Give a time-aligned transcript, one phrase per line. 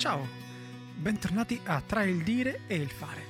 [0.00, 0.26] Ciao,
[0.94, 3.22] bentornati a Tra il dire e il fare,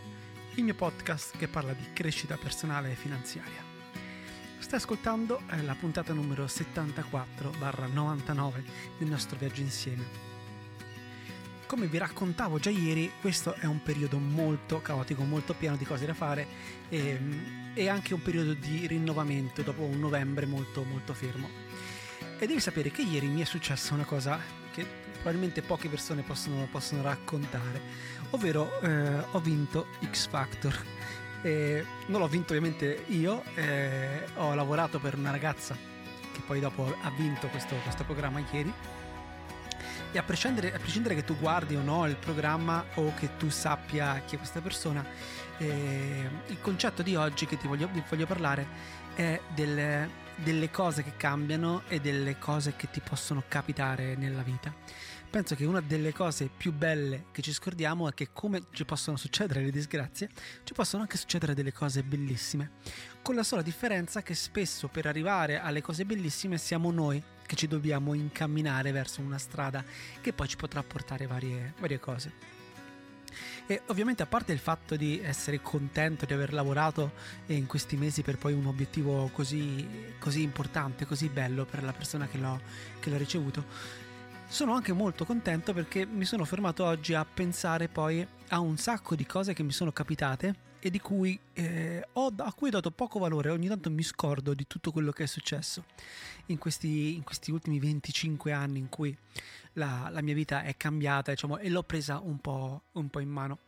[0.54, 3.60] il mio podcast che parla di crescita personale e finanziaria.
[4.60, 8.62] Stai ascoltando eh, la puntata numero 74-99
[8.98, 10.04] del nostro viaggio insieme.
[11.66, 16.06] Come vi raccontavo già ieri, questo è un periodo molto caotico, molto pieno di cose
[16.06, 16.46] da fare
[16.88, 17.18] e,
[17.74, 21.48] e anche un periodo di rinnovamento dopo un novembre molto molto fermo.
[22.38, 24.59] E devi sapere che ieri mi è successa una cosa
[25.20, 27.80] probabilmente poche persone possono, possono raccontare,
[28.30, 30.76] ovvero eh, ho vinto X Factor.
[31.42, 35.74] Eh, non l'ho vinto ovviamente io, eh, ho lavorato per una ragazza
[36.32, 38.72] che poi dopo ha vinto questo, questo programma ieri.
[40.12, 43.48] E a prescindere, a prescindere, che tu guardi o no il programma o che tu
[43.48, 45.04] sappia chi è questa persona,
[45.58, 48.66] eh, il concetto di oggi che ti voglio, ti voglio parlare
[49.14, 50.08] è del,
[50.42, 54.74] delle cose che cambiano e delle cose che ti possono capitare nella vita.
[55.30, 59.16] Penso che una delle cose più belle che ci scordiamo è che come ci possono
[59.16, 60.28] succedere le disgrazie,
[60.64, 62.72] ci possono anche succedere delle cose bellissime.
[63.22, 67.68] Con la sola differenza che spesso per arrivare alle cose bellissime siamo noi che ci
[67.68, 69.84] dobbiamo incamminare verso una strada
[70.20, 72.59] che poi ci potrà portare varie, varie cose.
[73.70, 77.12] E ovviamente a parte il fatto di essere contento di aver lavorato
[77.46, 79.86] in questi mesi per poi un obiettivo così,
[80.18, 82.60] così importante, così bello per la persona che, l'ho,
[82.98, 83.64] che l'ha ricevuto,
[84.48, 89.14] sono anche molto contento perché mi sono fermato oggi a pensare poi a un sacco
[89.14, 92.90] di cose che mi sono capitate e di cui, eh, ho, a cui ho dato
[92.90, 93.50] poco valore.
[93.50, 95.84] Ogni tanto mi scordo di tutto quello che è successo
[96.46, 99.16] in questi, in questi ultimi 25 anni in cui
[99.74, 103.28] la, la mia vita è cambiata diciamo, e l'ho presa un po', un po in
[103.28, 103.58] mano.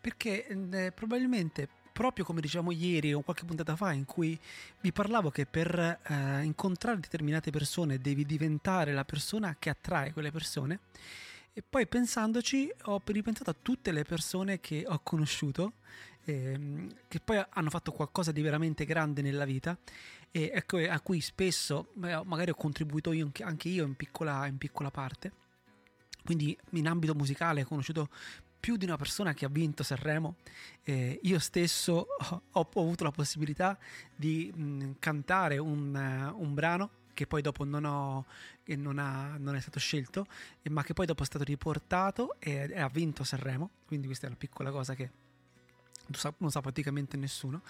[0.00, 4.38] Perché eh, probabilmente proprio come dicevamo ieri o qualche puntata fa in cui
[4.80, 10.32] vi parlavo che per eh, incontrare determinate persone devi diventare la persona che attrae quelle
[10.32, 10.80] persone
[11.52, 15.74] e poi pensandoci ho ripensato a tutte le persone che ho conosciuto
[16.24, 19.76] ehm, che poi hanno fatto qualcosa di veramente grande nella vita
[20.30, 24.90] e ecco, a cui spesso magari ho contribuito io, anche io in piccola, in piccola
[24.90, 25.42] parte
[26.24, 28.08] quindi in ambito musicale ho conosciuto
[28.58, 30.36] più di una persona che ha vinto Sanremo.
[30.82, 33.78] Eh, io stesso ho, ho, avuto la possibilità
[34.16, 38.24] di mh, cantare un, uh, un, brano che poi dopo non, ho,
[38.62, 40.26] che non, ha, non è stato scelto,
[40.70, 43.70] ma che poi dopo è stato riportato e, e ha vinto Sanremo.
[43.86, 45.10] Quindi questa è una piccola cosa che
[46.38, 47.62] non sa praticamente nessuno.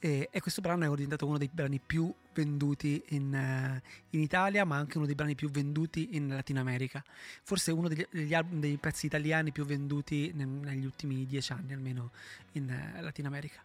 [0.00, 4.64] E, e, questo brano è diventato uno dei brani più venduti in, uh, in, Italia,
[4.64, 7.02] ma anche uno dei brani più venduti in Latino America.
[7.42, 11.72] Forse uno degli, degli album, dei pezzi italiani più venduti ne, negli ultimi dieci anni,
[11.72, 12.12] almeno
[12.52, 13.60] in uh, Latino America.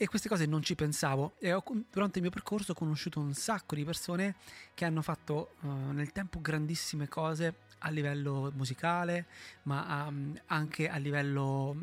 [0.00, 3.34] E queste cose non ci pensavo e ho, durante il mio percorso ho conosciuto un
[3.34, 4.36] sacco di persone
[4.74, 9.26] che hanno fatto uh, nel tempo grandissime cose a livello musicale,
[9.64, 11.76] ma um, anche a livello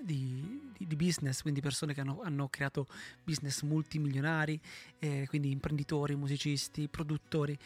[0.00, 0.21] di, di,
[1.02, 2.86] business, quindi persone che hanno, hanno creato
[3.24, 4.60] business multimilionari,
[5.00, 7.58] eh, quindi imprenditori, musicisti, produttori.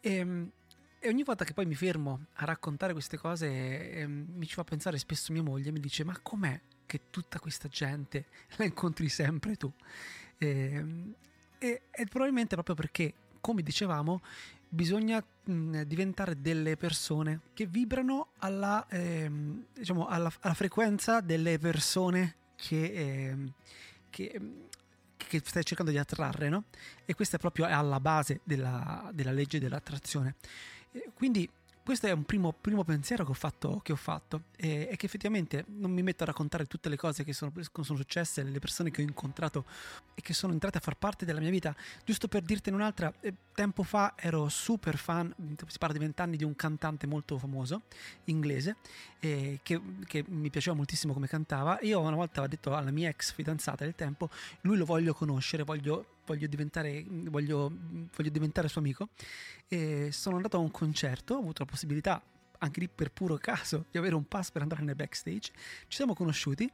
[0.00, 0.50] E, um,
[0.98, 3.46] e, ogni volta che poi mi fermo a raccontare queste cose,
[3.92, 7.68] eh, mi ci fa pensare spesso mia moglie, mi dice: Ma com'è che tutta questa
[7.68, 9.72] gente la incontri sempre tu?
[10.36, 10.84] E,
[11.58, 14.20] e, e probabilmente proprio perché, come dicevamo,
[14.68, 22.36] bisogna mh, diventare delle persone che vibrano alla, ehm, diciamo, alla, alla, frequenza delle persone
[22.60, 23.52] che, ehm,
[24.10, 24.40] che,
[25.16, 26.64] che, stai cercando di attrarre, no?
[27.04, 30.34] E questa è proprio alla base della, della legge dell'attrazione.
[31.14, 31.48] quindi
[31.90, 35.06] questo è un primo, primo pensiero che ho fatto, che ho fatto e, e, che
[35.06, 38.92] effettivamente non mi metto a raccontare tutte le cose che sono, sono, successe, le persone
[38.92, 39.64] che ho incontrato
[40.14, 41.74] e che sono entrate a far parte della mia vita.
[42.04, 45.34] Giusto per dirtene un'altra, eh, tempo fa ero super fan,
[45.66, 47.82] si parla di vent'anni, di un cantante molto famoso,
[48.26, 48.76] inglese,
[49.18, 51.76] eh, che, che, mi piaceva moltissimo come cantava.
[51.82, 54.30] Io una volta ho detto alla mia ex fidanzata del tempo,
[54.60, 57.72] lui lo voglio conoscere, voglio voglio diventare, voglio,
[58.14, 59.08] voglio diventare suo amico.
[59.68, 62.22] E sono andato a un concerto, ho avuto la possibilità,
[62.58, 65.52] anche lì per puro caso, di avere un pass per andare nel backstage.
[65.88, 66.70] Ci siamo conosciuti.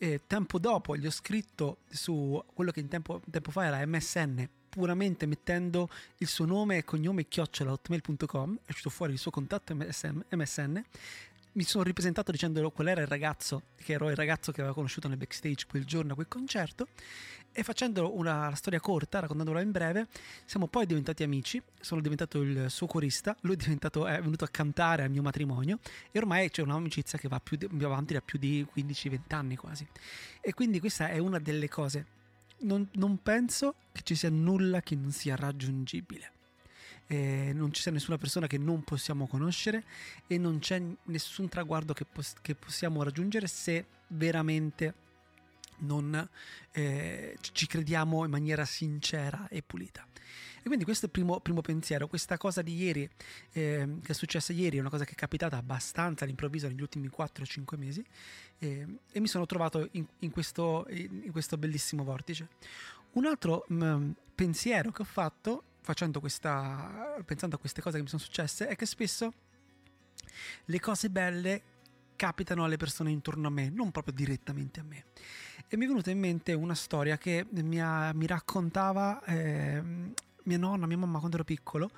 [0.00, 5.26] E tempo dopo gli ho scritto su quello che tempo, tempo fa era MSN puramente
[5.26, 5.88] mettendo
[6.18, 10.84] il suo nome e cognome chiocciolahotmail.com è uscito fuori il suo contatto MSN
[11.58, 15.08] mi sono ripresentato dicendo qual era il ragazzo, che ero il ragazzo che aveva conosciuto
[15.08, 16.86] nel backstage quel giorno a quel concerto
[17.50, 20.06] e facendo una storia corta, raccontandola in breve,
[20.44, 25.02] siamo poi diventati amici, sono diventato il suo corista, lui è, è venuto a cantare
[25.02, 25.80] al mio matrimonio
[26.12, 29.84] e ormai c'è un'amicizia che va più, più avanti da più di 15-20 anni quasi.
[30.40, 32.06] E quindi questa è una delle cose.
[32.60, 36.36] Non, non penso che ci sia nulla che non sia raggiungibile
[37.08, 39.84] eh, non c'è nessuna persona che non possiamo conoscere
[40.26, 45.06] e non c'è nessun traguardo che, pos- che possiamo raggiungere se veramente
[45.78, 46.28] non
[46.72, 50.06] eh, ci crediamo in maniera sincera e pulita.
[50.58, 53.08] E quindi questo è il primo, primo pensiero, questa cosa di ieri,
[53.52, 57.08] eh, che è successa ieri, è una cosa che è capitata abbastanza all'improvviso negli ultimi
[57.08, 58.04] 4-5 mesi
[58.58, 62.48] eh, e mi sono trovato in, in, questo, in, questo, bellissimo vortice.
[63.12, 68.02] Un altro mh, mm, pensiero che ho fatto facendo questa, pensando a queste cose che
[68.02, 69.32] mi sono successe è che spesso
[70.64, 71.62] le cose belle
[72.16, 75.04] capitano alle persone intorno a me, non proprio direttamente a me.
[75.68, 79.82] E mi è venuta in mente una storia che mi, ha, mi raccontava eh,
[80.42, 81.90] mia nonna, mia mamma quando ero piccolo,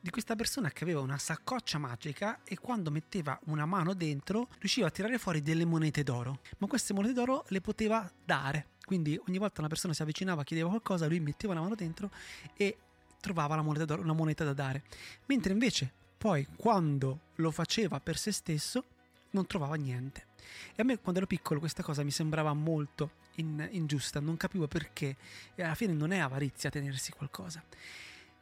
[0.00, 4.86] di questa persona che aveva una saccoccia magica e quando metteva una mano dentro riusciva
[4.86, 6.40] a tirare fuori delle monete d'oro.
[6.58, 8.68] Ma queste monete d'oro le poteva dare.
[8.84, 12.10] Quindi ogni volta una persona si avvicinava, chiedeva qualcosa, lui metteva una mano dentro
[12.56, 12.76] e
[13.20, 14.82] trovava la moneta una moneta da dare.
[15.26, 18.84] Mentre invece poi quando lo faceva per se stesso
[19.30, 20.26] non trovava niente.
[20.74, 24.66] E a me quando ero piccolo questa cosa mi sembrava molto in, ingiusta, non capivo
[24.66, 25.16] perché,
[25.54, 27.62] e alla fine non è avarizia tenersi qualcosa.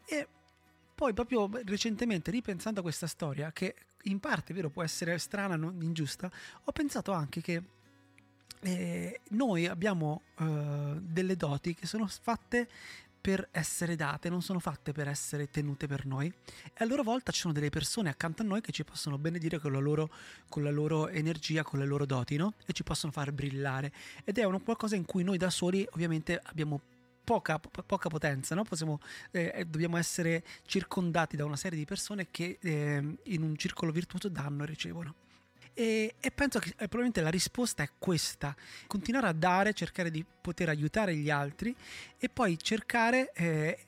[0.04, 0.28] E
[0.94, 5.80] poi proprio recentemente, ripensando a questa storia, che in parte, vero, può essere strana, non
[5.82, 6.30] ingiusta,
[6.64, 7.62] ho pensato anche che
[8.60, 12.68] eh, noi abbiamo eh, delle doti che sono fatte
[13.20, 16.26] per essere date, non sono fatte per essere tenute per noi.
[16.26, 19.58] E a loro volta ci sono delle persone accanto a noi che ci possono benedire
[19.58, 20.10] con la loro,
[20.48, 22.54] con la loro energia, con le loro doti, no?
[22.66, 23.92] E ci possono far brillare.
[24.24, 26.80] Ed è una qualcosa in cui noi da soli ovviamente abbiamo
[27.28, 28.64] Poca, poca, potenza, no?
[28.64, 29.00] Possiamo,
[29.32, 34.30] eh, dobbiamo essere circondati da una serie di persone che eh, in un circolo virtuoso
[34.30, 35.14] danno e ricevono.
[35.78, 38.52] E, e, penso che eh, probabilmente la risposta è questa,
[38.88, 41.72] continuare a dare, cercare di poter aiutare gli altri
[42.18, 43.78] e poi cercare eh,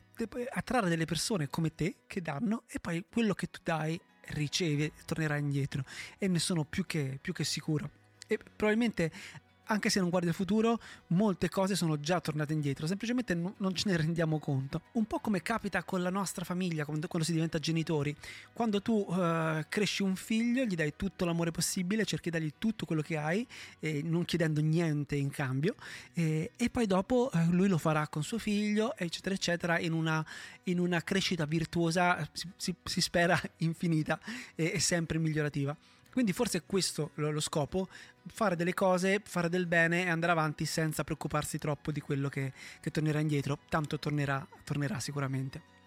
[0.51, 5.37] attrarre delle persone come te che danno e poi quello che tu dai ricevi tornerà
[5.37, 5.85] indietro
[6.17, 7.91] e ne sono più che, più che sicuro.
[8.29, 9.11] E probabilmente
[9.71, 13.89] anche se non guardi il futuro, molte cose sono già tornate indietro, semplicemente non ce
[13.89, 14.83] ne rendiamo conto.
[14.93, 18.15] Un po' come capita con la nostra famiglia quando, quando si diventa genitori.
[18.53, 22.85] Quando tu uh, cresci un figlio, gli dai tutto l'amore possibile, cerchi di dargli tutto
[22.85, 23.47] quello che hai,
[23.79, 25.77] eh, non chiedendo niente in cambio,
[26.15, 30.25] eh, e poi dopo eh, lui lo farà con suo figlio, eccetera, eccetera, in una,
[30.65, 34.19] in una crescita virtuosa, si, si, si spera infinita
[34.57, 35.77] e, e sempre migliorativa.
[36.13, 37.89] Quindi forse è questo lo, lo, scopo,
[38.27, 42.53] fare delle cose, fare del bene e andare avanti senza preoccuparsi troppo di quello che,
[42.81, 45.80] che tornerà indietro, tanto tornerà, tornerà sicuramente.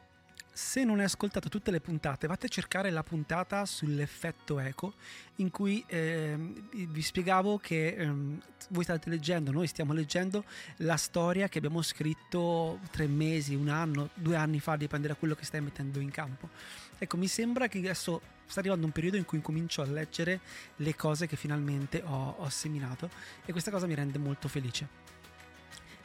[0.55, 4.93] Se non hai ascoltato tutte le puntate, vate a cercare la puntata sull'effetto eco,
[5.37, 6.37] in cui eh,
[6.71, 8.11] vi spiegavo che eh,
[8.69, 10.43] voi state leggendo, noi stiamo leggendo
[10.77, 15.33] la storia che abbiamo scritto tre mesi, un anno, due anni fa, dipende da quello
[15.33, 16.49] che stai mettendo in campo.
[16.99, 20.39] Ecco, mi sembra che adesso sta arrivando un periodo in cui comincio a leggere
[20.75, 23.09] le cose che finalmente ho, ho seminato
[23.43, 25.12] e questa cosa mi rende molto felice.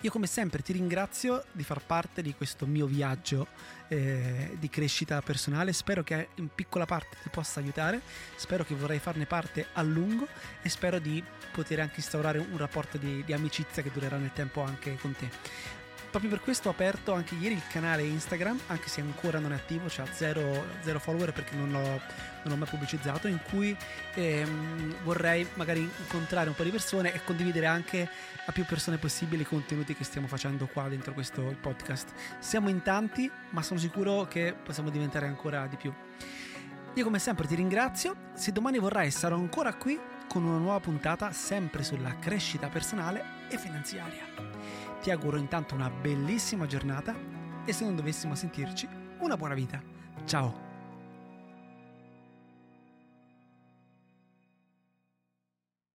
[0.02, 3.48] Io come sempre ti ringrazio di far parte di questo mio viaggio
[3.88, 8.00] eh, di crescita personale, spero che in piccola parte ti possa aiutare,
[8.36, 10.28] spero che vorrai farne parte a lungo
[10.62, 14.62] e spero di poter anche instaurare un rapporto di, di amicizia che durerà nel tempo
[14.62, 15.87] anche con te.
[16.10, 19.56] Proprio per questo ho aperto anche ieri il canale Instagram, anche se ancora non è
[19.56, 22.00] attivo, cioè zero, zero follower perché non l'ho, non
[22.44, 23.76] l'ho, mai pubblicizzato, in cui
[24.14, 28.08] ehm, vorrei magari incontrare un po' di persone e condividere anche
[28.46, 32.08] a più persone possibile i contenuti che stiamo facendo qua dentro questo podcast.
[32.38, 35.92] Siamo in tanti, ma sono sicuro che possiamo diventare ancora di più.
[36.94, 41.32] Io come sempre ti ringrazio, se domani vorrai sarò ancora qui con una nuova puntata
[41.32, 44.24] sempre sulla crescita personale e finanziaria.
[45.00, 47.14] Ti auguro intanto una bellissima giornata
[47.64, 48.88] e se non dovessimo sentirci,
[49.20, 49.82] una buona vita.
[50.24, 50.67] Ciao!